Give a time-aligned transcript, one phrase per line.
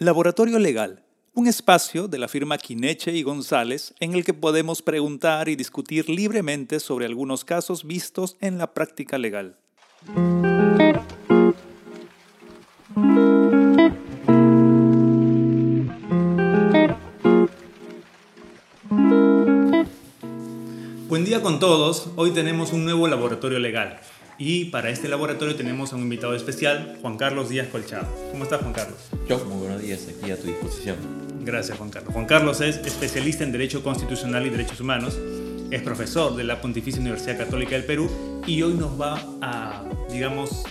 [0.00, 1.02] Laboratorio Legal,
[1.34, 6.08] un espacio de la firma Quineche y González en el que podemos preguntar y discutir
[6.08, 9.56] libremente sobre algunos casos vistos en la práctica legal.
[21.08, 22.10] Buen día con todos.
[22.14, 23.98] Hoy tenemos un nuevo laboratorio legal.
[24.40, 28.06] Y para este laboratorio tenemos a un invitado especial, Juan Carlos Díaz Colchado.
[28.30, 28.96] ¿Cómo estás, Juan Carlos?
[29.28, 30.96] Yo, muy buenos días, aquí a tu disposición.
[31.40, 32.12] Gracias, Juan Carlos.
[32.12, 35.18] Juan Carlos es especialista en Derecho Constitucional y Derechos Humanos,
[35.72, 38.08] es profesor de la Pontificia Universidad Católica del Perú
[38.46, 40.62] y hoy nos va a, digamos,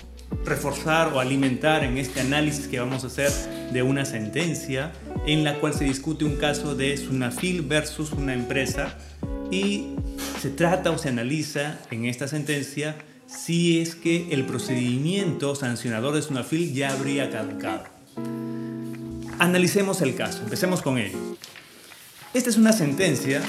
[0.46, 3.32] reforzar o alimentar en este análisis que vamos a hacer
[3.74, 4.94] de una sentencia
[5.26, 8.98] en la cual se discute un caso de Sunafil versus una empresa
[9.52, 9.88] y
[10.40, 12.96] se trata o se analiza en esta sentencia
[13.28, 17.84] si es que el procedimiento sancionador de Sunafil ya habría caducado.
[19.40, 21.18] Analicemos el caso, empecemos con ello.
[22.34, 23.42] Esta es una sentencia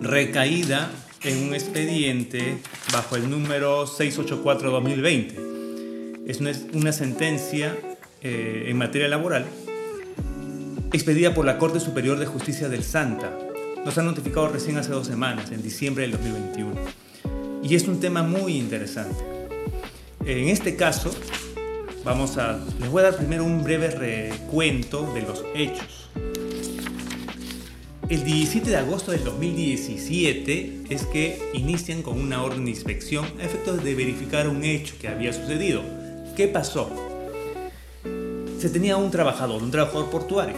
[0.00, 0.90] recaída
[1.22, 2.58] en un expediente
[2.92, 6.26] bajo el número 684-2020.
[6.26, 6.40] Es
[6.74, 7.74] una, sentencia
[8.20, 9.46] eh, en materia laboral
[10.92, 13.30] expedida por la Corte Superior de Justicia del Santa.
[13.84, 17.07] Nos han notificado recién hace dos semanas, en diciembre del 2021.
[17.68, 19.22] Y es un tema muy interesante.
[20.24, 21.10] En este caso,
[22.02, 26.08] vamos a, les voy a dar primero un breve recuento de los hechos.
[28.08, 33.44] El 17 de agosto del 2017 es que inician con una orden de inspección a
[33.44, 35.82] efectos de verificar un hecho que había sucedido.
[36.36, 36.90] ¿Qué pasó?
[38.58, 40.56] Se tenía un trabajador, un trabajador portuario.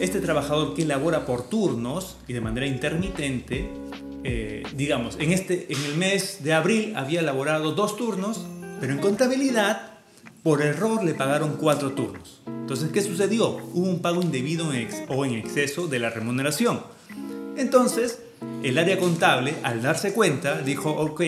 [0.00, 3.70] Este trabajador que labora por turnos y de manera intermitente
[4.24, 8.44] eh, digamos, en, este, en el mes de abril había elaborado dos turnos,
[8.80, 9.98] pero en contabilidad,
[10.42, 12.42] por error, le pagaron cuatro turnos.
[12.46, 13.48] Entonces, ¿qué sucedió?
[13.72, 14.70] Hubo un pago indebido
[15.08, 16.80] o en exceso de la remuneración.
[17.56, 18.20] Entonces,
[18.62, 21.22] el área contable, al darse cuenta, dijo, ok,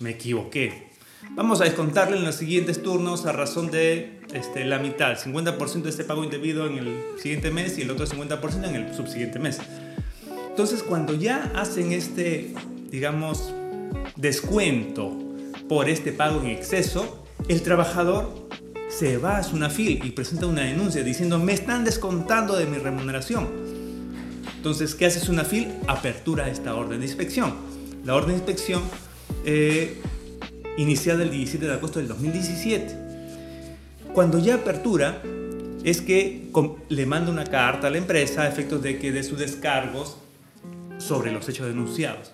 [0.00, 0.88] me equivoqué.
[1.30, 5.90] Vamos a descontarle en los siguientes turnos a razón de este, la mitad, 50% de
[5.90, 9.60] este pago indebido en el siguiente mes y el otro 50% en el subsiguiente mes.
[10.58, 12.52] Entonces, cuando ya hacen este,
[12.90, 13.54] digamos,
[14.16, 15.16] descuento
[15.68, 18.48] por este pago en exceso, el trabajador
[18.88, 23.46] se va a Sunafil y presenta una denuncia diciendo, me están descontando de mi remuneración.
[24.56, 25.68] Entonces, ¿qué hace Sunafil?
[25.86, 27.54] Apertura esta orden de inspección.
[28.04, 28.82] La orden de inspección
[29.44, 30.02] eh,
[30.76, 32.96] iniciada el 17 de agosto del 2017.
[34.12, 35.22] Cuando ya apertura,
[35.84, 36.50] es que
[36.88, 40.16] le manda una carta a la empresa a efectos de que de sus descargos
[41.08, 42.32] sobre los hechos denunciados.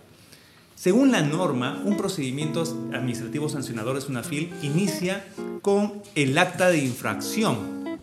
[0.75, 2.63] Según la norma, un procedimiento
[2.93, 5.25] administrativo sancionador de SUNAFIL inicia
[5.63, 7.99] con el acta de infracción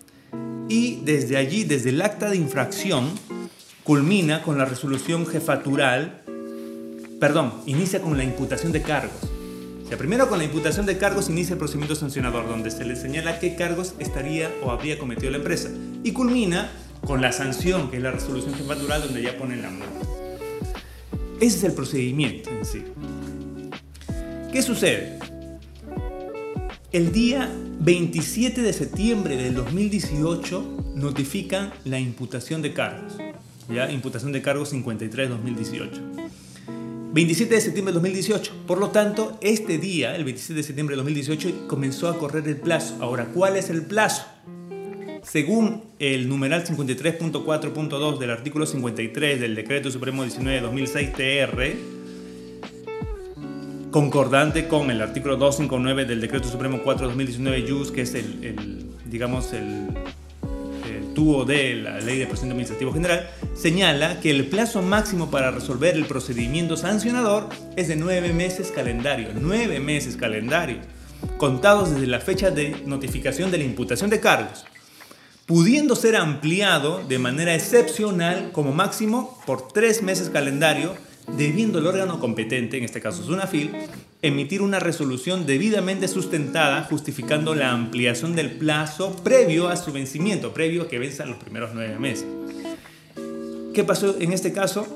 [0.70, 3.10] y desde allí, desde el acta de infracción,
[3.84, 6.22] culmina con la resolución jefatural,
[7.20, 9.30] perdón, inicia con la imputación de cargos.
[9.84, 12.96] O sea, primero con la imputación de cargos inicia el procedimiento sancionador, donde se le
[12.96, 15.70] señala qué cargos estaría o habría cometido la empresa.
[16.06, 16.72] Y culmina
[17.06, 20.11] con la sanción, que es la resolución jefatural, donde ya ponen la multa.
[21.42, 22.84] Ese es el procedimiento en sí.
[24.54, 25.18] ¿Qué sucede?
[26.92, 33.18] El día 27 de septiembre del 2018 notifican la imputación de cargos.
[33.74, 33.92] ¿ya?
[33.92, 35.90] Imputación de cargos 53-2018.
[37.12, 38.54] 27 de septiembre de 2018.
[38.68, 42.58] Por lo tanto, este día, el 27 de septiembre de 2018, comenzó a correr el
[42.58, 42.98] plazo.
[43.02, 44.26] Ahora, ¿cuál es el plazo?
[45.24, 51.76] Según el numeral 53.4.2 del artículo 53 del Decreto Supremo 19 de 2006 TR,
[53.92, 59.54] concordante con el artículo 259 del Decreto Supremo 4 2019 JUS, que es el, digamos,
[59.54, 59.90] el
[61.14, 65.96] tubo de la Ley de Procedimiento Administrativo General, señala que el plazo máximo para resolver
[65.96, 70.78] el procedimiento sancionador es de nueve meses calendario, nueve meses calendario,
[71.38, 74.66] contados desde la fecha de notificación de la imputación de cargos
[75.52, 80.96] pudiendo ser ampliado de manera excepcional como máximo por tres meses calendario,
[81.36, 83.70] debiendo el órgano competente, en este caso SUNAFIL,
[84.22, 90.84] emitir una resolución debidamente sustentada justificando la ampliación del plazo previo a su vencimiento, previo
[90.84, 92.28] a que venzan los primeros nueve meses.
[93.74, 94.88] ¿Qué pasó en este caso?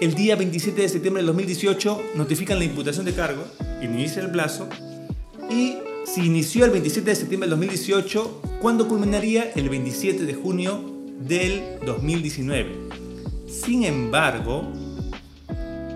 [0.00, 3.44] El día 27 de septiembre del 2018 notifican la imputación de cargo,
[3.80, 4.68] inicia el plazo
[5.48, 10.80] y se inició el 27 de septiembre del 2018, cuando culminaría el 27 de junio
[11.18, 12.90] del 2019.
[13.48, 14.72] Sin embargo,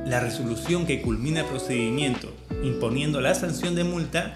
[0.05, 2.29] la resolución que culmina el procedimiento
[2.65, 4.35] imponiendo la sanción de multa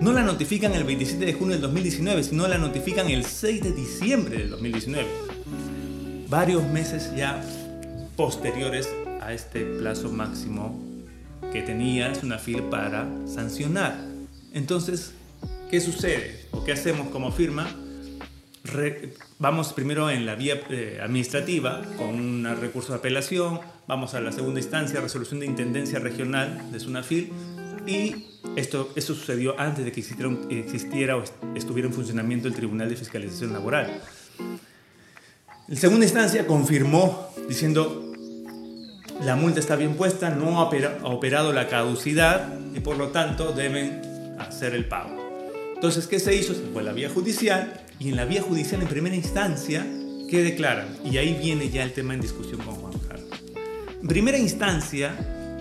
[0.00, 3.72] no la notifican el 27 de junio del 2019, sino la notifican el 6 de
[3.72, 5.08] diciembre del 2019.
[6.28, 7.42] Varios meses ya
[8.14, 8.88] posteriores
[9.20, 10.80] a este plazo máximo
[11.52, 13.96] que tenía Sunafil para sancionar.
[14.52, 15.14] Entonces,
[15.72, 16.38] ¿qué sucede?
[16.50, 17.66] ¿O qué hacemos como firma?
[19.38, 24.30] vamos primero en la vía eh, administrativa con un recurso de apelación, vamos a la
[24.32, 27.32] segunda instancia, resolución de intendencia regional de Sunafil
[27.86, 31.24] y esto, esto sucedió antes de que existiera, o
[31.56, 34.00] estuviera en funcionamiento el Tribunal de Fiscalización Laboral.
[35.68, 38.12] En segunda instancia confirmó diciendo
[39.22, 40.70] la multa está bien puesta, no ha
[41.08, 45.21] operado la caducidad y por lo tanto deben hacer el pago.
[45.82, 46.54] Entonces, ¿qué se hizo?
[46.54, 49.84] Se fue a la vía judicial y en la vía judicial en primera instancia,
[50.30, 50.86] ¿qué declaran?
[51.04, 53.28] Y ahí viene ya el tema en discusión con Juan Carlos.
[54.00, 55.12] En primera instancia,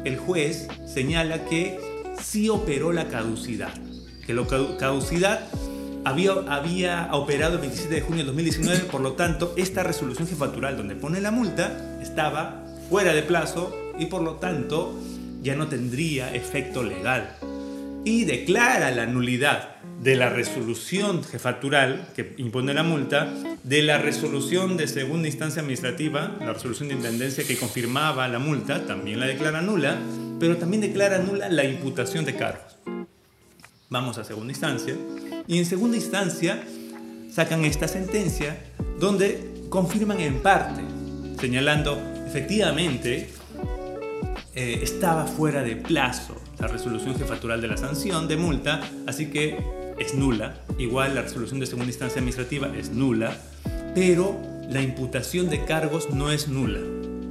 [0.06, 1.80] el juez señala que
[2.22, 3.74] sí operó la caducidad,
[4.24, 4.46] que la
[4.78, 5.48] caducidad
[6.06, 10.78] había, había operado el 27 de junio de 2019, por lo tanto, esta resolución jefatural
[10.78, 14.94] donde pone la multa estaba fuera de plazo y por lo tanto
[15.42, 17.38] ya no tendría efecto legal.
[18.06, 23.32] Y declara la nulidad de la resolución jefatural que impone la multa,
[23.64, 28.86] de la resolución de segunda instancia administrativa, la resolución de intendencia que confirmaba la multa,
[28.88, 30.00] también la declara nula,
[30.40, 32.78] pero también declara nula la imputación de cargos.
[33.90, 34.96] Vamos a segunda instancia,
[35.48, 36.64] y en segunda instancia
[37.32, 38.58] sacan esta sentencia
[39.00, 40.82] donde confirman en parte,
[41.40, 43.30] señalando efectivamente
[44.56, 49.81] eh, estaba fuera de plazo la resolución jefatural de la sanción de multa, así que
[50.02, 50.56] es nula.
[50.78, 53.38] Igual la resolución de segunda instancia administrativa es nula,
[53.96, 54.40] pero
[54.70, 56.80] la imputación de cargos no es nula,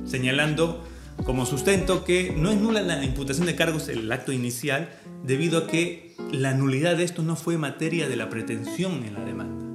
[0.06, 0.84] señalando
[1.24, 4.88] como sustento que no es nula la imputación de cargos el acto inicial
[5.24, 9.24] debido a que la nulidad de esto no fue materia de la pretensión en la
[9.24, 9.66] demanda.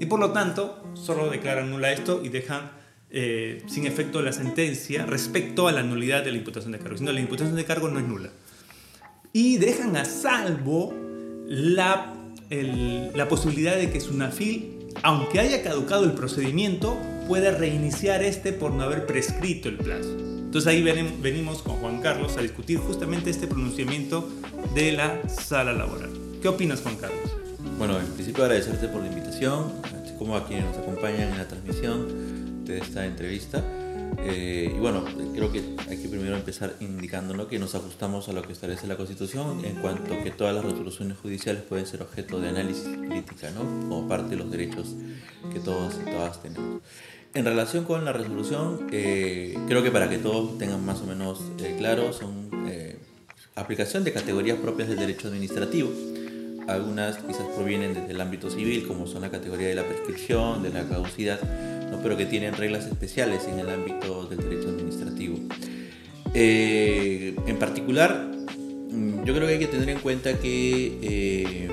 [0.00, 2.70] Y por lo tanto, solo declaran nula esto y dejan
[3.10, 7.00] eh, sin efecto la sentencia respecto a la nulidad de la imputación de cargos.
[7.00, 8.30] Sino la imputación de cargos no es nula.
[9.32, 10.94] Y dejan a salvo
[11.46, 12.13] la,
[12.62, 18.84] la posibilidad de que Sunafil, aunque haya caducado el procedimiento, pueda reiniciar este por no
[18.84, 20.16] haber prescrito el plazo.
[20.18, 24.28] Entonces ahí venimos con Juan Carlos a discutir justamente este pronunciamiento
[24.74, 26.10] de la sala laboral.
[26.40, 27.36] ¿Qué opinas, Juan Carlos?
[27.78, 31.48] Bueno, en principio agradecerte por la invitación, así como a quienes nos acompañan en la
[31.48, 33.64] transmisión de esta entrevista.
[34.18, 38.42] Eh, y bueno, creo que hay que primero empezar indicando que nos ajustamos a lo
[38.42, 42.48] que establece la Constitución en cuanto que todas las resoluciones judiciales pueden ser objeto de
[42.48, 43.60] análisis crítica, ¿no?
[43.60, 44.94] como parte de los derechos
[45.52, 46.80] que todos y todas tenemos.
[47.34, 51.40] En relación con la resolución, eh, creo que para que todos tengan más o menos
[51.58, 52.96] eh, claro, son eh,
[53.56, 55.90] aplicación de categorías propias del derecho administrativo.
[56.68, 60.70] Algunas quizás provienen desde el ámbito civil, como son la categoría de la prescripción, de
[60.70, 61.40] la caducidad.
[62.04, 65.38] Pero que tienen reglas especiales en el ámbito del derecho administrativo.
[66.34, 68.30] en particular,
[68.90, 71.68] mm, yo creo que hay que tener en cuenta que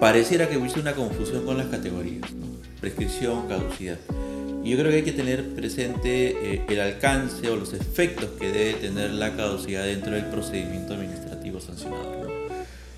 [0.00, 2.30] pareciera que hubiese una confusión con las categorías,
[2.80, 3.98] prescripción, caducidad.
[4.62, 8.50] Y yo creo que hay que tener presente eh, el alcance o los efectos que
[8.50, 12.25] debe tener la caducidad dentro del procedimiento administrativo sancionado.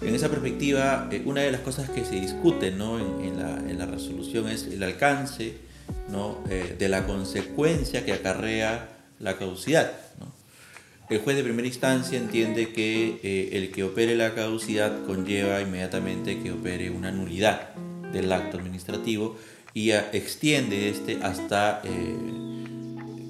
[0.00, 2.98] En esa perspectiva, eh, una de las cosas que se discute ¿no?
[2.98, 5.56] en, la, en, la, resolución es el alcance
[6.10, 6.38] ¿no?
[6.48, 9.92] Eh, de la consecuencia que acarrea la caducidad.
[10.20, 10.32] ¿no?
[11.10, 16.38] El juez de primera instancia entiende que eh, el que opere la caducidad conlleva inmediatamente
[16.40, 17.74] que opere una nulidad
[18.12, 19.38] del acto administrativo
[19.72, 22.16] y extiende este hasta, eh,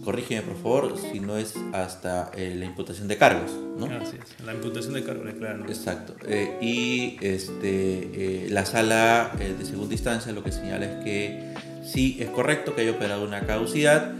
[0.09, 3.50] corrígeme por favor, si no es hasta eh, la imputación de cargos.
[3.77, 3.85] ¿no?
[3.85, 5.67] Así es, la imputación de cargos, claro.
[5.69, 6.15] Exacto.
[6.62, 11.53] y este, la sala de segunda instancia lo que señala es que
[11.85, 14.15] sí es correcto que haya operado una caducidad,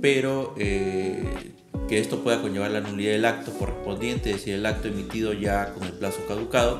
[0.00, 5.32] pero que esto pueda conllevar la nulidad del acto correspondiente, es decir, el acto emitido
[5.32, 6.78] ya con el plazo caducado,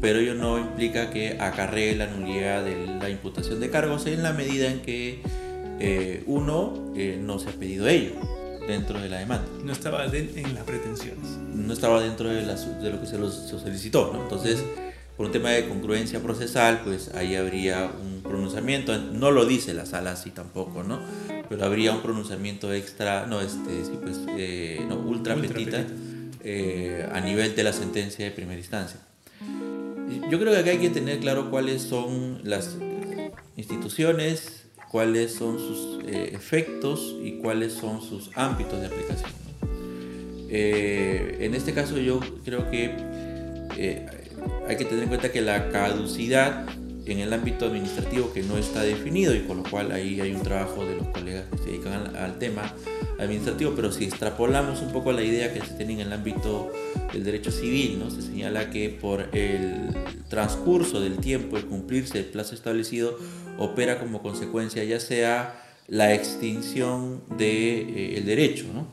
[0.00, 4.32] pero ello no implica que acarree la nulidad de la imputación de cargos en la
[4.32, 5.20] medida en que
[5.80, 8.12] eh, uno eh, no se ha pedido ello
[8.66, 9.46] dentro de la demanda.
[9.62, 11.26] No estaba en las pretensiones.
[11.54, 14.22] No estaba dentro de, de lo que se, los, solicitó, ¿no?
[14.22, 14.64] Entonces,
[15.16, 19.86] por un tema de congruencia procesal, pues ahí habría un pronunciamiento, no lo dice la
[19.86, 20.98] sala así tampoco, ¿no?
[21.48, 25.84] Pero habría un pronunciamiento extra, no, este, sí, pues, eh, no, ultra, petita,
[26.42, 29.00] eh, a nivel de la sentencia de primera instancia.
[30.30, 32.76] Yo creo que acá hay que tener claro cuáles son las
[33.56, 34.63] instituciones,
[34.94, 39.30] cuáles son sus eh, efectos y cuáles son sus ámbitos de aplicación.
[40.48, 42.94] en este caso yo creo que
[43.76, 44.06] eh,
[44.68, 46.68] hay que tener en cuenta que la caducidad
[47.06, 50.44] en el ámbito administrativo que no está definido y con lo cual ahí hay un
[50.44, 52.72] trabajo de los colegas que se dedican al, tema
[53.18, 56.70] administrativo, pero si extrapolamos un poco la idea que se tiene en el ámbito
[57.14, 58.10] del derecho civil, ¿no?
[58.10, 59.88] se señala que por el
[60.28, 63.18] transcurso del tiempo, el cumplirse el plazo establecido,
[63.58, 68.86] opera como consecuencia ya sea la extinción del de, eh, derecho, ¿no?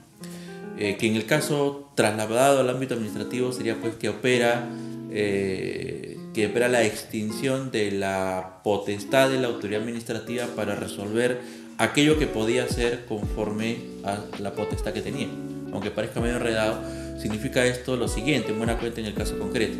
[0.78, 4.68] Eh, que en el caso trasladado al ámbito administrativo sería pues que opera
[5.12, 11.42] eh, que opera la extinción de la potestad de la autoridad administrativa para resolver
[11.78, 15.28] aquello que podía ser conforme a la potestad que tenía.
[15.74, 16.82] Aunque parezca medio enredado,
[17.22, 19.78] significa esto lo siguiente, en buena cuenta en el caso concreto.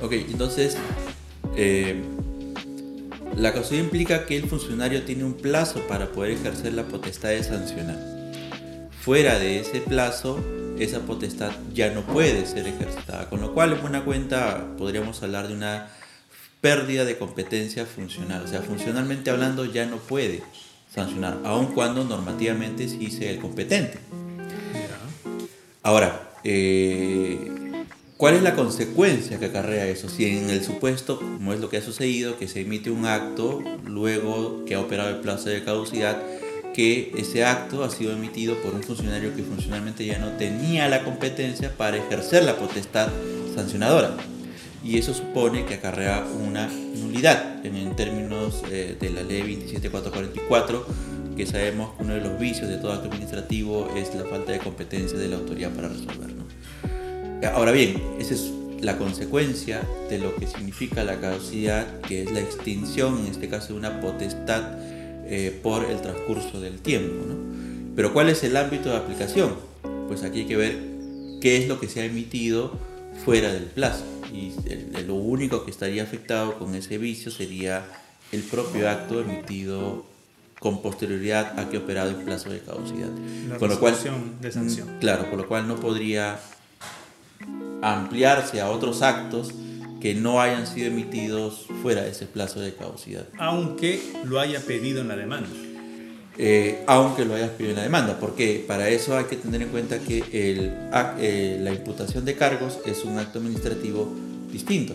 [0.00, 0.76] Ok, entonces,
[1.56, 2.02] eh,
[3.36, 7.42] la causalidad implica que el funcionario tiene un plazo para poder ejercer la potestad de
[7.42, 7.98] sancionar.
[9.00, 10.38] Fuera de ese plazo,
[10.78, 15.48] esa potestad ya no puede ser ejercitada, con lo cual en buena cuenta podríamos hablar
[15.48, 15.88] de una
[16.60, 20.42] pérdida de competencia funcional, o sea, funcionalmente hablando ya no puede
[20.92, 23.98] sancionar, aun cuando normativamente sí sea el competente.
[25.82, 27.38] Ahora, eh,
[28.16, 30.08] ¿cuál es la consecuencia que acarrea eso?
[30.08, 33.62] Si en el supuesto, como es lo que ha sucedido, que se emite un acto
[33.84, 36.20] luego que ha operado el plazo de caducidad,
[36.72, 41.04] que ese acto ha sido emitido por un funcionario que funcionalmente ya no tenía la
[41.04, 43.08] competencia para ejercer la potestad
[43.54, 44.16] sancionadora.
[44.84, 50.86] Y eso supone que acarrea una nulidad en, términos eh, de la ley 27444,
[51.36, 54.58] que sabemos que uno de los vicios de todo acto administrativo es la falta de
[54.58, 56.42] competencia de la autoridad para resolverlo.
[57.54, 62.40] Ahora bien, esa es la consecuencia de lo que significa la caducidad, que es la
[62.40, 64.62] extinción, en este caso, de una potestad
[65.26, 67.24] eh, por el transcurso del tiempo.
[67.26, 67.36] ¿no?
[67.96, 69.54] Pero ¿cuál es el ámbito de aplicación?
[70.08, 70.78] Pues aquí hay que ver
[71.40, 72.78] qué es lo que se ha emitido
[73.24, 74.04] fuera del plazo.
[74.32, 74.52] Y
[75.06, 77.84] lo único que estaría afectado con ese vicio sería
[78.32, 80.06] el propio acto emitido
[80.62, 83.10] con posterioridad a que operado en plazo de caducidad.
[83.48, 83.96] La con lo cual,
[84.40, 84.96] de sanción.
[84.96, 86.38] Mm, claro, con lo cual no podría
[87.82, 89.52] ampliarse a otros actos
[90.00, 93.26] que no hayan sido emitidos fuera de ese plazo de caducidad.
[93.38, 95.48] Aunque lo haya pedido en la demanda.
[96.38, 99.68] Eh, aunque lo hayas pedido en la demanda, porque para eso hay que tener en
[99.68, 100.72] cuenta que el,
[101.18, 104.12] eh, la imputación de cargos es un acto administrativo
[104.50, 104.94] distinto,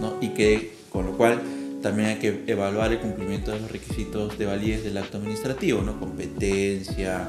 [0.00, 0.16] ¿no?
[0.20, 1.42] y que con lo cual
[1.82, 5.98] también hay que evaluar el cumplimiento de los requisitos de validez del acto administrativo, ¿no?
[5.98, 7.28] competencia,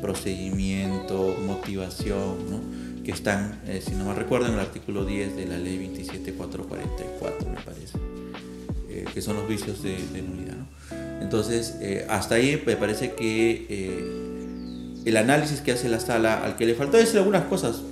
[0.00, 2.60] procedimiento, motivación, ¿no?
[3.02, 7.48] que están, eh, si no me recuerdo, en el artículo 10 de la ley 27444,
[7.48, 7.98] me parece,
[8.90, 10.56] eh, que son los vicios de, nulidad.
[11.20, 13.66] Entonces, eh, hasta ahí me parece que
[15.04, 17.82] el análisis que hace la sala, al que le faltó decir algunas cosas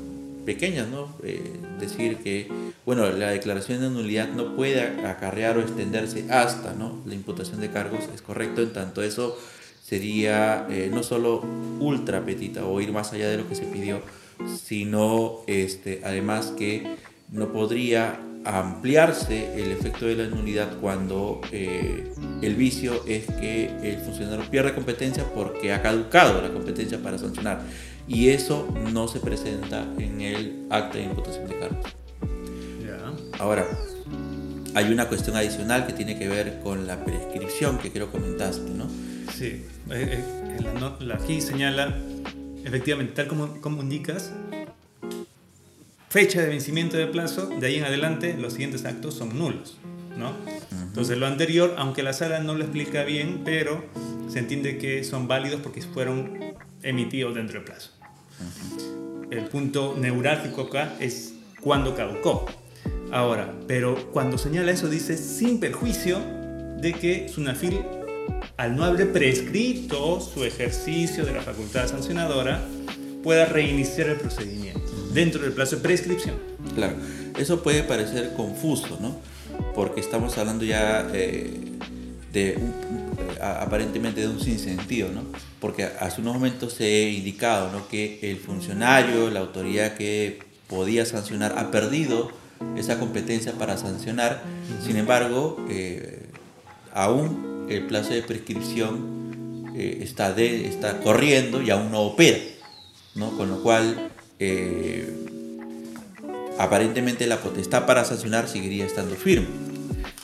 [0.45, 1.15] pequeñas, ¿no?
[1.79, 2.49] decir que,
[2.85, 8.09] bueno, la declaración de nulidad no puede acarrear o extenderse hasta la imputación de cargos,
[8.15, 9.39] es correcto, en tanto eso
[9.83, 11.43] sería no solo
[11.81, 14.01] ultra petita o ir más allá de lo que se pidió,
[14.63, 16.97] sino este, además que
[17.31, 23.99] no podría ampliarse el efecto de la nulidad cuando eh, el vicio es que el
[23.99, 27.63] funcionario pierde competencia porque ha caducado la competencia para sancionar
[28.07, 31.97] y eso no se presenta en el acta de imputación de cargos.
[33.39, 33.67] Ahora,
[34.75, 38.87] hay una cuestión adicional que tiene que ver con la prescripción que creo comentaste, ¿no?
[39.33, 40.23] Sí, eh,
[40.61, 41.97] eh, aquí señala
[42.65, 44.33] efectivamente, tal como, como indicas,
[46.09, 49.77] fecha de vencimiento de plazo, de ahí en adelante los siguientes actos son nulos.
[50.17, 50.33] ¿no?
[50.71, 53.85] Entonces lo anterior, aunque la sala no lo explica bien, pero
[54.29, 56.39] se entiende que son válidos porque fueron
[56.83, 57.91] emitidos dentro del plazo.
[59.31, 62.47] El punto neurálgico acá es cuando caducó.
[63.11, 66.19] Ahora, pero cuando señala eso dice sin perjuicio
[66.81, 67.81] de que Sunafil
[68.57, 72.61] al no haber prescrito su ejercicio de la facultad sancionadora,
[73.23, 76.37] pueda reiniciar el procedimiento dentro del plazo de prescripción.
[76.75, 76.95] Claro,
[77.39, 79.17] eso puede parecer confuso, ¿no?
[79.75, 81.59] Porque estamos hablando ya eh,
[82.33, 82.59] de
[83.45, 85.23] aparentemente de un sinsentido, ¿no?
[85.61, 87.89] Porque hace unos momentos se ha indicado, ¿no?
[87.89, 92.31] Que el funcionario, la autoridad que podía sancionar, ha perdido
[92.77, 94.43] esa competencia para sancionar.
[94.85, 96.27] Sin embargo, eh,
[96.93, 102.39] aún el plazo de prescripción eh, está, de, está corriendo y aún no opera,
[103.15, 103.37] ¿no?
[103.37, 105.13] con lo cual eh,
[106.59, 109.49] aparentemente la potestad para sancionar seguiría estando firme.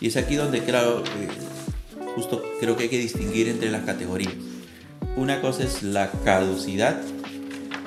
[0.01, 1.29] Y es aquí donde, claro, eh,
[2.21, 4.35] justo creo que hay que distinguir entre las categorías.
[5.17, 7.01] Una cosa es la caducidad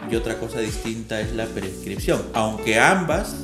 [0.10, 3.36] y otra cosa distinta es la prescripción, aunque ambas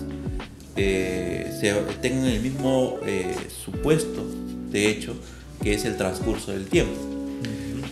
[0.75, 4.25] eh, se, tengan el mismo eh, supuesto,
[4.72, 5.15] de hecho,
[5.62, 7.00] que es el transcurso del tiempo.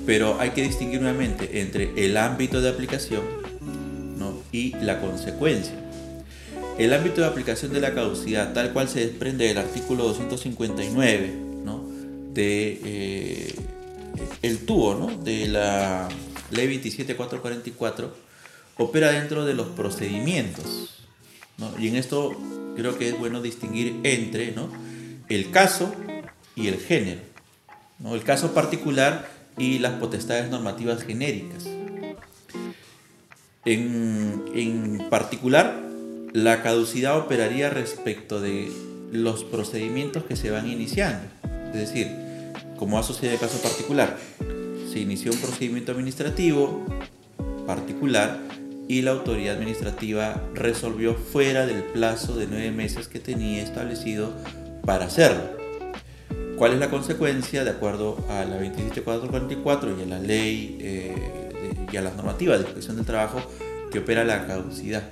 [0.07, 3.21] Pero hay que distinguir nuevamente entre el ámbito de aplicación
[4.51, 5.73] y la consecuencia.
[6.79, 11.46] El ámbito de aplicación de la caducidad, tal cual se desprende del artículo 259 ¿no?
[12.43, 13.55] Eh,
[14.41, 15.23] el tubo ¿no?
[15.23, 16.07] de la
[16.51, 18.15] ley 27444,
[18.77, 21.05] opera dentro de los procedimientos.
[21.79, 22.35] Y en esto
[22.75, 24.69] creo que es bueno distinguir entre ¿no?
[25.29, 25.93] el caso
[26.55, 27.21] y el género.
[27.99, 28.13] ¿no?
[28.13, 29.27] El caso particular
[29.57, 31.65] y las potestades normativas genéricas.
[33.65, 35.83] En, en particular,
[36.31, 38.71] la caducidad operaría respecto de
[39.11, 41.27] los procedimientos que se van iniciando.
[41.73, 42.26] Es decir,
[42.77, 44.17] como en el caso particular,
[44.91, 46.85] se inició un procedimiento administrativo
[47.65, 48.39] particular
[48.87, 54.31] y la autoridad administrativa resolvió fuera del plazo de nueve meses que tenía establecido
[54.85, 55.57] para hacerlo.
[56.57, 61.97] ¿Cuál es la consecuencia de acuerdo a la 27444 y a la ley eh, y
[61.97, 63.41] a las normativas de inspección del trabajo
[63.91, 65.03] que opera la caducidad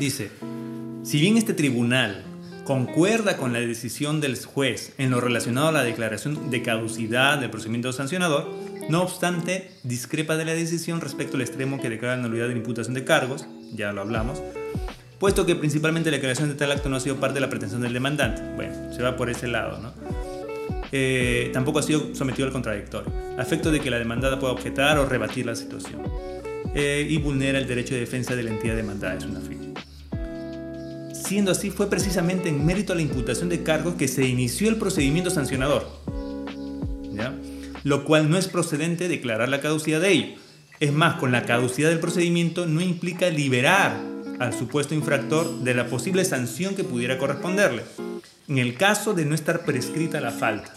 [0.02, 0.32] Dice,
[1.04, 2.26] si bien este tribunal
[2.66, 7.52] concuerda con la decisión del juez en lo relacionado a la declaración de caducidad del
[7.52, 8.52] procedimiento sancionador,
[8.90, 12.58] no obstante, discrepa de la decisión respecto al extremo que declara la nulidad de la
[12.58, 14.42] imputación de cargos, ya lo hablamos,
[15.20, 17.82] puesto que principalmente la declaración de tal acto no ha sido parte de la pretensión
[17.82, 18.42] del demandante.
[18.56, 19.94] Bueno, se va por ese lado, ¿no?
[20.92, 25.06] Eh, tampoco ha sido sometido al contradictorio, a de que la demandada pueda objetar o
[25.06, 26.02] rebatir la situación,
[26.74, 29.65] eh, y vulnera el derecho de defensa de la entidad demandada, es una firma.
[31.26, 34.78] Siendo así, fue precisamente en mérito a la imputación de cargos que se inició el
[34.78, 35.88] procedimiento sancionador,
[37.12, 37.34] ¿ya?
[37.84, 40.36] lo cual no es procedente declarar la caducidad de ello.
[40.80, 44.00] Es más, con la caducidad del procedimiento no implica liberar
[44.38, 47.82] al supuesto infractor de la posible sanción que pudiera corresponderle,
[48.48, 50.76] en el caso de no estar prescrita la falta.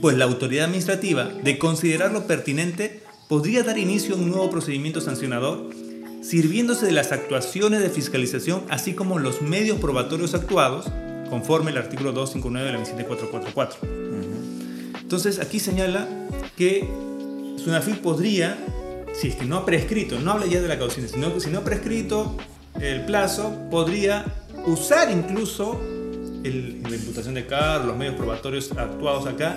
[0.00, 5.68] Pues la autoridad administrativa, de considerarlo pertinente, podría dar inicio a un nuevo procedimiento sancionador,
[6.28, 10.86] sirviéndose de las actuaciones de fiscalización, así como los medios probatorios actuados,
[11.30, 13.78] conforme el artículo 259 de la 27444.
[15.00, 16.06] Entonces aquí señala
[16.56, 16.88] que
[17.56, 18.58] Sunafil podría
[19.12, 21.50] si es que no ha prescrito, no habla ya de la caducidad, sino que si
[21.50, 22.36] no ha prescrito
[22.80, 24.24] el plazo, podría
[24.66, 25.80] usar incluso
[26.44, 29.56] el, la imputación de cargo, los medios probatorios actuados acá.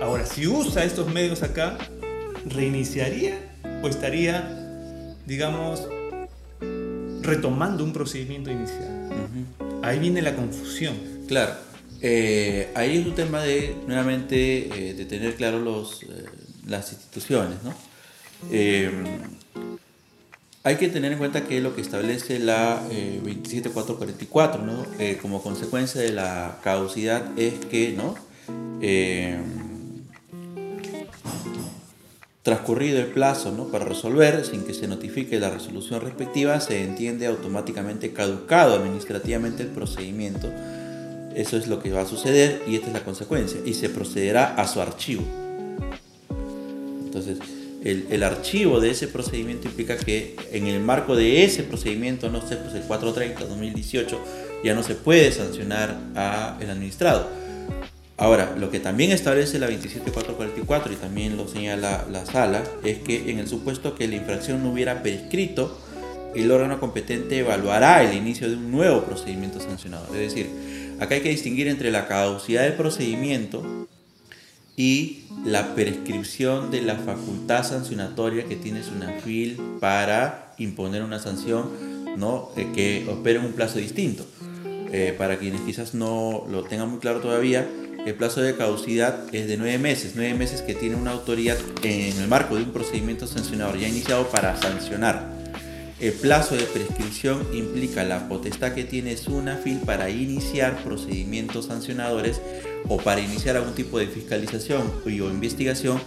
[0.00, 1.78] Ahora, si usa estos medios acá,
[2.46, 3.38] reiniciaría
[3.82, 4.57] o estaría,
[5.28, 5.86] digamos,
[7.20, 9.28] retomando un procedimiento inicial.
[9.82, 10.96] Ahí viene la confusión.
[11.28, 11.52] Claro.
[12.00, 16.06] Eh, ahí es un tema de, nuevamente, eh, de tener claro los, eh,
[16.66, 17.74] las instituciones, ¿no?
[20.64, 22.82] Hay que tener en cuenta que lo que establece la
[23.22, 24.86] 27444 ¿no?
[25.22, 28.16] Como consecuencia de la caducidad es que ¿no?
[32.42, 33.68] Transcurrido el plazo ¿no?
[33.68, 39.68] para resolver sin que se notifique la resolución respectiva se entiende automáticamente caducado administrativamente el
[39.68, 40.48] procedimiento
[41.34, 44.54] eso es lo que va a suceder y esta es la consecuencia y se procederá
[44.54, 45.24] a su archivo
[47.04, 47.38] entonces
[47.84, 52.56] el, archivo de ese procedimiento implica que en el marco de ese procedimiento, no sé,
[52.56, 54.18] pues el 430-2018,
[54.64, 57.28] ya no se puede sancionar al administrado.
[58.18, 63.30] Ahora, lo que también establece la 27444 y también lo señala la sala es que
[63.30, 65.78] en el supuesto que la infracción no hubiera prescrito,
[66.34, 70.08] el órgano competente evaluará el inicio de un nuevo procedimiento sancionador.
[70.16, 70.50] Es decir,
[70.98, 73.86] acá hay que distinguir entre la caducidad del procedimiento
[74.76, 81.70] y la prescripción de la facultad sancionatoria que tiene SUNAFIL para imponer una sanción
[82.16, 82.50] ¿no?
[82.56, 84.26] Eh, que opere en un plazo distinto.
[84.90, 87.68] Eh, para quienes quizás no lo tengan muy claro todavía,
[88.08, 92.16] el plazo de caducidad es de nueve meses, nueve meses que tiene una autoridad en
[92.16, 95.28] el marco de un procedimiento sancionador ya iniciado para sancionar.
[96.00, 102.40] El plazo de prescripción implica la potestad que tiene SUNAFIL para iniciar procedimientos sancionadores
[102.88, 106.00] o para iniciar algún tipo de fiscalización o investigación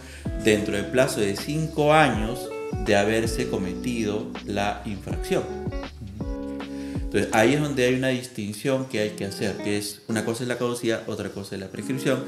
[0.44, 2.50] dentro del plazo de cinco años
[2.86, 5.44] de haberse cometido la infracción.
[7.12, 10.44] Entonces ahí es donde hay una distinción que hay que hacer, que es una cosa
[10.44, 12.24] es la caducidad, otra cosa es la prescripción.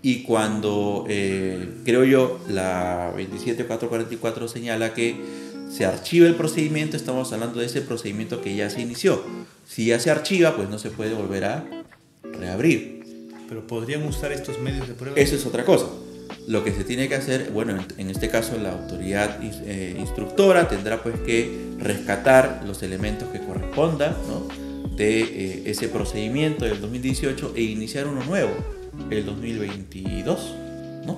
[0.00, 5.16] Y cuando eh, creo yo la 27444 señala que
[5.68, 9.24] se archiva el procedimiento, estamos hablando de ese procedimiento que ya se inició.
[9.66, 11.64] Si ya se archiva, pues no se puede volver a
[12.22, 13.02] reabrir.
[13.48, 15.18] Pero podrían usar estos medios de prueba.
[15.18, 15.86] Eso es otra cosa.
[16.48, 21.02] Lo que se tiene que hacer, bueno, en este caso la autoridad eh, instructora tendrá
[21.02, 24.16] pues que rescatar los elementos que correspondan
[24.96, 28.52] de eh, ese procedimiento del 2018 e iniciar uno nuevo,
[29.10, 30.54] el 2022,
[31.04, 31.16] ¿no?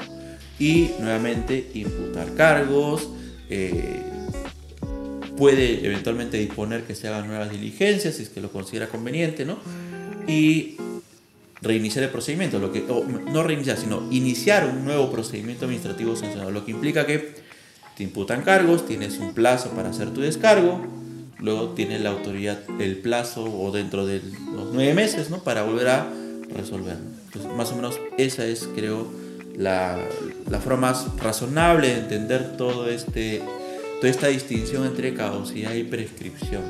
[0.59, 3.09] Y nuevamente imputar cargos,
[3.49, 4.03] eh,
[5.37, 9.61] puede eventualmente disponer que se hagan nuevas diligencias si es que lo considera conveniente, ¿no?
[10.27, 10.77] Y
[11.63, 12.85] reiniciar el procedimiento, lo que,
[13.33, 17.35] no reiniciar, sino iniciar un nuevo procedimiento administrativo sancionado, lo que implica que
[17.97, 20.81] te imputan cargos, tienes un plazo para hacer tu descargo,
[21.39, 24.23] luego tiene la autoridad el plazo o dentro de
[24.55, 25.43] los nueve meses ¿no?
[25.43, 26.13] para volver a
[26.55, 26.97] resolver.
[27.27, 29.07] Entonces, más o menos esa es, creo,
[29.57, 29.99] la,
[30.49, 33.43] la forma más razonable de entender todo este,
[34.01, 36.63] toda esta distinción entre caducidad y prescripción.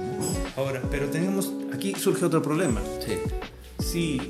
[0.57, 2.81] Ahora, pero tenemos, aquí surge otro problema.
[3.07, 3.15] Sí.
[3.83, 4.21] Si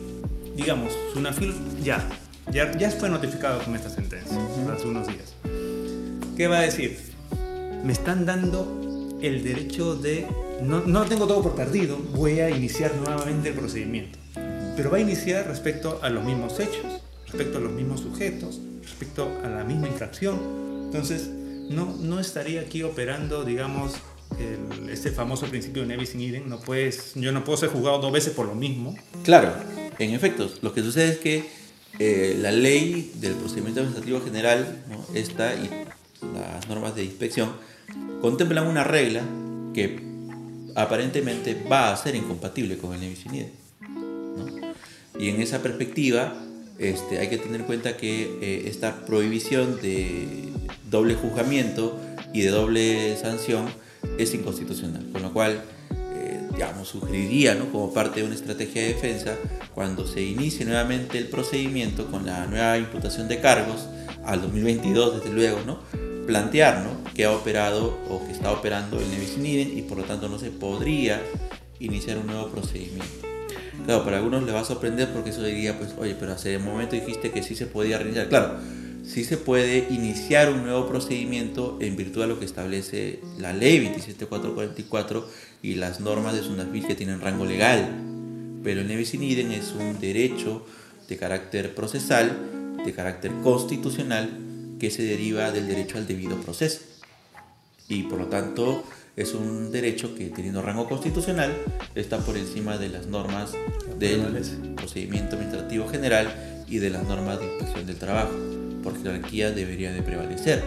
[0.57, 2.07] digamos, Sunafil ya,
[2.51, 4.39] ya, ya fue notificado con esta sentencia
[4.73, 5.35] hace unos días.
[6.37, 6.99] ¿Qué va a decir?
[7.85, 10.27] Me están dando el derecho de...
[10.63, 14.19] No, no tengo todo por perdido, voy a iniciar nuevamente el procedimiento.
[14.77, 19.29] Pero va a iniciar respecto a los mismos hechos, respecto a los mismos sujetos, respecto
[19.45, 20.39] a la misma infracción.
[20.85, 23.95] Entonces, no, no estaría aquí operando, digamos,
[24.39, 26.49] el, este famoso principio de Nevis in idem.
[26.49, 28.97] No puedes, yo no puedo ser juzgado dos veces por lo mismo.
[29.25, 29.55] Claro,
[30.05, 31.45] en efecto, lo que sucede es que
[31.99, 34.83] eh, la ley del procedimiento administrativo general,
[35.15, 35.69] esta y
[36.35, 37.53] las normas de inspección,
[38.21, 39.23] contemplan una regla
[39.75, 40.01] que
[40.75, 43.51] aparentemente va a ser incompatible con el Nevisinide.
[45.19, 46.35] Y en esa perspectiva
[46.79, 50.49] este, hay que tener en cuenta que eh, esta prohibición de
[50.91, 52.01] doble juzgamiento
[52.33, 53.69] y de doble sanción
[54.19, 55.63] es inconstitucional, con lo cual
[56.61, 57.73] digamos, sugeriría ¿no?
[57.73, 59.35] como parte de una estrategia de defensa,
[59.75, 63.89] cuando se inicie nuevamente el procedimiento con la nueva imputación de cargos,
[64.27, 65.79] al 2022 desde luego, ¿no?
[66.27, 67.03] plantear ¿no?
[67.15, 70.51] que ha operado o que está operando el Nevisiniden y por lo tanto no se
[70.51, 71.23] podría
[71.79, 73.27] iniciar un nuevo procedimiento.
[73.87, 76.67] Claro, para algunos le va a sorprender porque eso diría, pues, oye, pero hace un
[76.67, 78.29] momento dijiste que sí se podía reiniciar.
[78.29, 78.59] Claro,
[79.03, 83.79] sí se puede iniciar un nuevo procedimiento en virtud de lo que establece la ley
[83.79, 87.89] 27444 y las normas de SUNAFIL que tienen rango legal.
[88.63, 90.67] Pero el nevis es un derecho
[91.09, 94.29] de carácter procesal, de carácter constitucional,
[94.79, 96.81] que se deriva del derecho al debido proceso.
[97.89, 98.85] Y por lo tanto
[99.17, 101.53] es un derecho que teniendo rango constitucional
[101.95, 103.53] está por encima de las normas
[103.99, 104.23] del
[104.77, 108.33] procedimiento administrativo general y de las normas de inspección del trabajo.
[108.83, 110.63] Por jerarquía debería de prevalecer.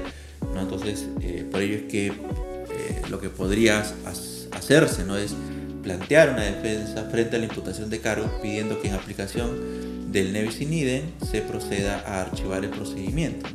[0.53, 0.62] ¿no?
[0.62, 5.18] Entonces, eh, por ello es que eh, lo que podrías hacer hacerse, ¿no?
[5.18, 5.36] Es
[5.84, 10.62] plantear una defensa frente a la imputación de cargos pidiendo que en aplicación del nevis
[10.62, 13.50] in idem se proceda a archivar el procedimiento.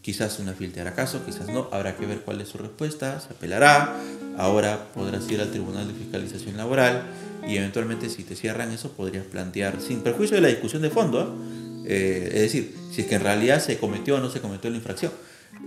[0.00, 3.96] Quizás una hará caso, quizás no, habrá que ver cuál es su respuesta, se apelará,
[4.38, 7.02] ahora podrás ir al Tribunal de Fiscalización Laboral
[7.46, 11.20] y eventualmente si te cierran eso podrías plantear, sin perjuicio de la discusión de fondo,
[11.20, 11.84] ¿ah?
[11.86, 14.76] eh, es decir, si es que en realidad se cometió o no se cometió la
[14.76, 15.12] infracción,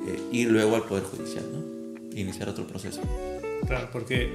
[0.08, 2.17] eh, ir luego al Poder Judicial, ¿no?
[2.17, 3.02] iniciar otro proceso.
[3.67, 4.34] Claro, porque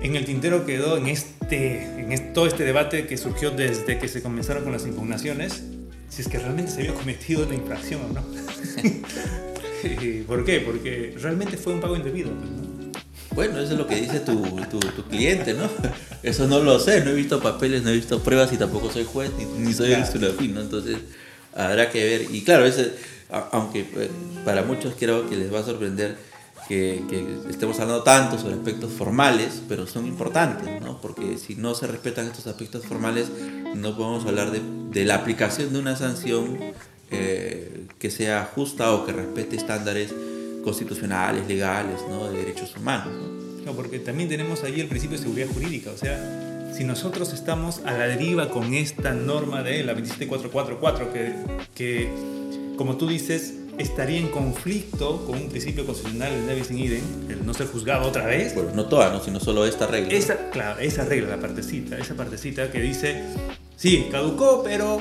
[0.00, 4.22] en el tintero quedó en, este, en todo este debate que surgió desde que se
[4.22, 5.62] comenzaron con las impugnaciones,
[6.08, 8.22] si es que realmente se había cometido la infracción o no.
[10.26, 10.60] ¿Por qué?
[10.60, 12.30] Porque realmente fue un pago indebido.
[13.34, 15.68] Pues, bueno, eso es lo que dice tu, tu, cliente, ¿no?
[16.22, 19.04] Eso no lo sé, no he visto papeles, no he visto pruebas y tampoco soy
[19.04, 20.34] juez ni, soy claro.
[20.52, 20.60] ¿no?
[20.60, 20.98] Entonces
[21.52, 22.26] habrá que ver.
[22.30, 22.92] Y claro, ese,
[23.50, 24.10] aunque eh,
[24.44, 26.16] para muchos creo que les va a sorprender,
[26.68, 27.02] que,
[27.48, 31.00] estemos hablando tanto sobre aspectos formales, pero son importantes, ¿no?
[31.00, 33.28] porque si no se respetan estos aspectos formales,
[33.74, 36.58] no podemos hablar de, de la aplicación de una sanción
[37.10, 40.14] eh, que sea justa o que respete estándares
[40.62, 42.30] constitucionales, legales, ¿no?
[42.30, 43.12] de derechos humanos.
[43.64, 43.72] ¿no?
[43.72, 47.92] porque también tenemos ahí el principio de seguridad jurídica, o sea, si nosotros estamos a
[47.92, 51.34] la deriva con esta norma de la 27444, que,
[51.74, 52.10] que
[52.76, 57.44] como tú dices, estaría en conflicto con un principio constitucional del Nevis in idem, el
[57.44, 58.54] no ser juzgado otra vez.
[58.54, 59.22] Bueno, no toda, ¿no?
[59.22, 60.12] sino solo esta regla.
[60.12, 63.22] Esa, claro, esa regla, la partecita, esa partecita que dice,
[63.76, 65.00] sí, caducó, pero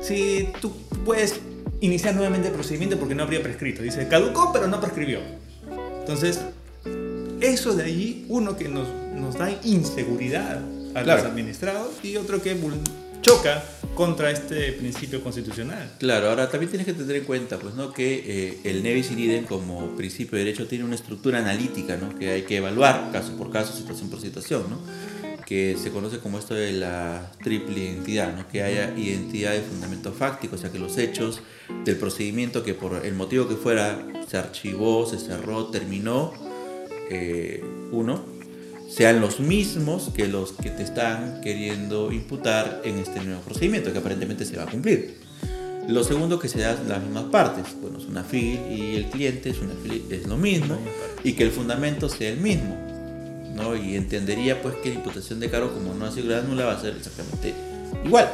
[0.00, 0.72] si tú
[1.04, 1.40] puedes
[1.82, 3.82] iniciar nuevamente el procedimiento porque no habría prescrito.
[3.82, 5.18] Dice, caducó, pero no prescribió.
[6.00, 6.40] Entonces,
[7.40, 10.60] eso de allí, uno que nos, nos da inseguridad
[10.94, 12.56] a los administrados y otro que
[13.20, 13.62] choca
[13.94, 15.92] contra este principio constitucional.
[15.98, 17.92] Claro, ahora también tienes que tener en cuenta pues, ¿no?
[17.92, 22.16] que eh, el nevis in idem como principio de derecho tiene una estructura analítica ¿no?
[22.18, 24.78] que hay que evaluar caso por caso, situación por situación, ¿no?
[25.44, 28.48] que se conoce como esto de la triple identidad, ¿no?
[28.48, 31.42] que haya identidad de fundamento fáctico, o sea que los hechos
[31.84, 36.32] del procedimiento que por el motivo que fuera se archivó, se cerró, terminó,
[37.10, 38.24] eh, uno,
[38.92, 43.98] sean los mismos que los que te están queriendo imputar en este nuevo procedimiento que
[43.98, 45.16] aparentemente se va a cumplir.
[45.88, 47.64] Lo segundo, que sean las mismas partes.
[47.80, 49.72] Bueno, es una FIL y el cliente es, una
[50.10, 50.76] es lo mismo
[51.24, 52.76] y que el fundamento sea el mismo.
[53.54, 53.74] ¿no?
[53.74, 56.94] Y entendería pues que la imputación de cargo como no asegurada nula va a ser
[56.94, 57.54] exactamente
[58.04, 58.28] igual.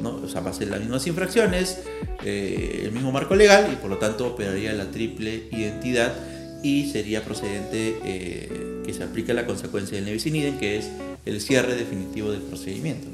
[0.00, 0.14] ¿no?
[0.24, 1.80] O sea, va a ser las mismas infracciones,
[2.24, 6.14] eh, el mismo marco legal y por lo tanto operaría la triple identidad
[6.62, 10.88] y sería procedente eh, que se aplique la consecuencia del nevis in que es
[11.26, 13.06] el cierre definitivo del procedimiento.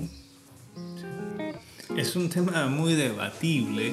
[1.96, 3.92] Es un tema muy debatible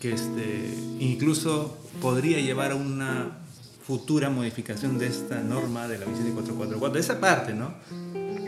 [0.00, 3.38] que este, incluso podría llevar a una
[3.86, 7.74] futura modificación de esta norma de la 27444, de esa parte, ¿no?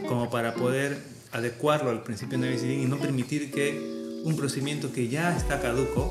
[0.09, 5.07] Como para poder adecuarlo al principio de nevis y no permitir que un procedimiento que
[5.07, 6.09] ya está caduco,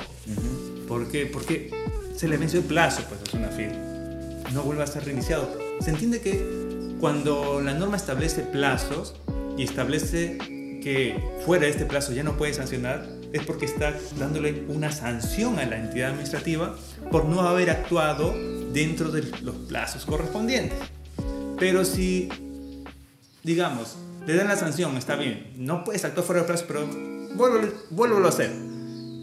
[0.87, 1.25] ¿por qué?
[1.25, 1.69] Porque
[2.15, 3.89] se le venció el plazo, pues es una firma
[4.53, 5.68] no vuelva a ser reiniciado.
[5.79, 9.15] Se entiende que cuando la norma establece plazos
[9.57, 10.37] y establece
[10.83, 11.15] que
[11.45, 15.65] fuera de este plazo ya no puede sancionar, es porque está dándole una sanción a
[15.65, 16.75] la entidad administrativa
[17.11, 18.33] por no haber actuado
[18.73, 20.79] dentro de los plazos correspondientes.
[21.59, 22.29] Pero si,
[23.43, 26.87] digamos, le dan la sanción, está bien, no puedes actuar fuera del plazo, pero
[27.91, 28.51] vuelvo a hacer.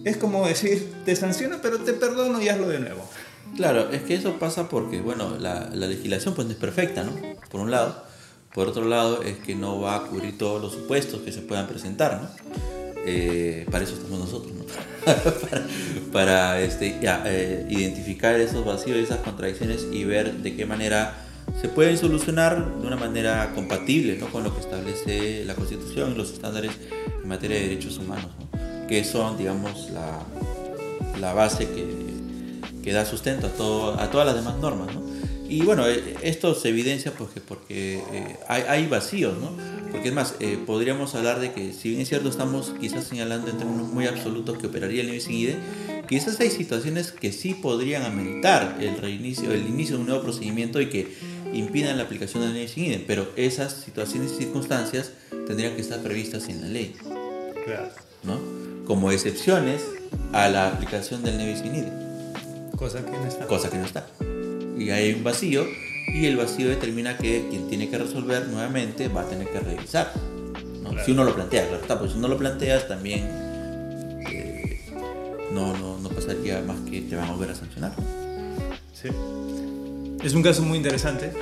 [0.04, 3.08] Es como decir, te sanciono, pero te perdono y hazlo de nuevo.
[3.54, 7.12] Claro, es que eso pasa porque, bueno, la, legislación pues no es perfecta, ¿no?
[7.50, 8.04] Por un lado.
[8.54, 11.66] Por otro lado, es que no va a cubrir todos los supuestos que se puedan
[11.66, 12.28] presentar, ¿no?
[13.06, 14.64] Eh, para eso estamos nosotros, ¿no?
[16.12, 21.14] para, este, eh, identificar esos vacíos, esas contradicciones y ver de qué manera
[21.60, 24.26] se pueden solucionar de una manera compatible ¿no?
[24.26, 26.72] con lo que establece la Constitución y los estándares
[27.22, 28.86] en materia de derechos humanos, ¿no?
[28.88, 30.20] que son, digamos, la,
[31.20, 31.95] la base que
[32.86, 34.94] que da sustento a, todo, a todas las demás normas.
[34.94, 35.02] ¿no?
[35.48, 39.50] Y bueno, eh, esto se evidencia porque, porque eh, hay, hay, vacíos, ¿no?
[39.90, 43.50] Porque es más, eh, podríamos hablar de que, si bien es cierto, estamos quizás señalando
[43.50, 45.56] en términos muy absolutos que operaría el nivel IDE,
[46.08, 50.80] quizás hay situaciones que sí podrían aumentar el reinicio, el inicio de un nuevo procedimiento
[50.80, 51.08] y que
[51.52, 55.10] impidan la aplicación del nivel IDE, pero esas situaciones y circunstancias
[55.48, 56.94] tendrían que estar previstas en la ley.
[57.64, 57.88] Claro.
[58.22, 58.38] ¿no?
[58.84, 59.82] Como excepciones
[60.32, 62.05] a la aplicación del Nevis IDE.
[62.76, 63.46] Cosa que no está.
[63.46, 64.06] Cosa que no está.
[64.78, 65.66] Y hay un vacío
[66.08, 70.12] y el vacío determina que quien tiene que resolver nuevamente va a tener que revisar.
[71.04, 73.24] Si uno lo plantea, claro está, pues si no lo planteas también
[74.30, 74.80] eh,
[75.52, 77.92] no, no, no, pasaría más que te van a volver a sancionar.
[78.92, 79.08] Sí.
[80.22, 81.32] Es un caso muy interesante.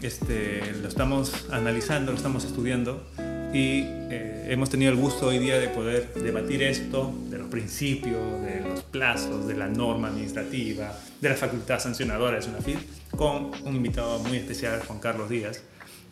[0.00, 3.04] Este, lo estamos analizando, lo estamos estudiando
[3.52, 8.40] y eh, hemos tenido el gusto hoy día de poder debatir esto, de los principios,
[8.42, 12.76] de los plazos, de la norma administrativa, de la facultad sancionadora de SUNAFID,
[13.14, 15.62] con un invitado muy especial, Juan Carlos Díaz.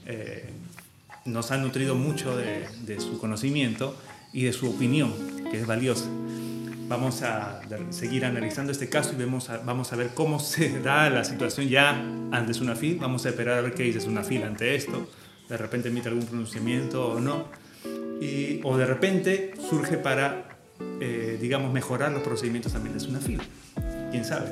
[0.05, 0.51] Eh,
[1.25, 3.97] nos ha nutrido mucho de, su conocimiento
[4.35, 5.15] y de su opinión,
[5.51, 6.09] que es valiosa.
[6.89, 11.25] Vamos a seguir analizando este caso y vemos vamos a ver cómo se da la
[11.25, 11.91] situación ya
[12.33, 13.01] ante SUNAFID.
[13.01, 15.09] Vamos a esperar a ver qué dice SUNAFID ante esto
[15.51, 17.49] de repente emite algún pronunciamiento o no,
[18.21, 20.59] y, o de repente surge para,
[21.01, 23.45] eh, digamos, mejorar los procedimientos también de fila
[24.11, 24.51] quién sabe.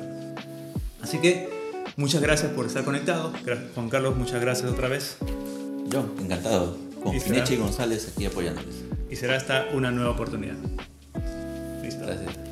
[1.01, 1.49] Así que
[1.95, 3.33] muchas gracias por estar conectado.
[3.75, 5.17] Juan Carlos, muchas gracias otra vez.
[5.87, 6.77] Yo, encantado.
[7.03, 8.83] Con Finechi y González aquí apoyándoles.
[9.09, 10.57] Y será hasta una nueva oportunidad.
[11.81, 12.05] Listo.
[12.05, 12.48] Gracias.